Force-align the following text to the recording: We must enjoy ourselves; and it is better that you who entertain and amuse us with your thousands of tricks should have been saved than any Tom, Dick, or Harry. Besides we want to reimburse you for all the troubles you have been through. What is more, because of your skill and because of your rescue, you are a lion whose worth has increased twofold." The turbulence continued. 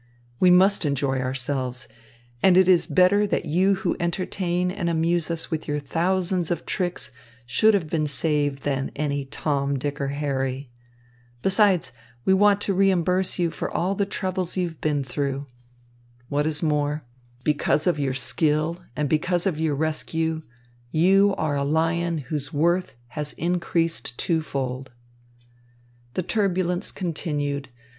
We 0.39 0.49
must 0.49 0.83
enjoy 0.83 1.19
ourselves; 1.19 1.87
and 2.41 2.57
it 2.57 2.67
is 2.67 2.87
better 2.87 3.27
that 3.27 3.45
you 3.45 3.75
who 3.75 3.95
entertain 3.99 4.71
and 4.71 4.89
amuse 4.89 5.29
us 5.29 5.51
with 5.51 5.67
your 5.67 5.77
thousands 5.77 6.49
of 6.49 6.65
tricks 6.65 7.11
should 7.45 7.75
have 7.75 7.87
been 7.87 8.07
saved 8.07 8.63
than 8.63 8.89
any 8.95 9.25
Tom, 9.25 9.77
Dick, 9.77 10.01
or 10.01 10.07
Harry. 10.07 10.71
Besides 11.43 11.91
we 12.25 12.33
want 12.33 12.61
to 12.61 12.73
reimburse 12.73 13.37
you 13.37 13.51
for 13.51 13.69
all 13.69 13.93
the 13.93 14.07
troubles 14.07 14.57
you 14.57 14.67
have 14.69 14.81
been 14.81 15.03
through. 15.03 15.45
What 16.29 16.47
is 16.47 16.63
more, 16.63 17.03
because 17.43 17.85
of 17.85 17.99
your 17.99 18.15
skill 18.15 18.79
and 18.95 19.07
because 19.07 19.45
of 19.45 19.59
your 19.59 19.75
rescue, 19.75 20.41
you 20.89 21.35
are 21.37 21.55
a 21.55 21.63
lion 21.63 22.17
whose 22.17 22.51
worth 22.51 22.95
has 23.09 23.33
increased 23.33 24.17
twofold." 24.17 24.89
The 26.15 26.23
turbulence 26.23 26.91
continued. 26.91 27.69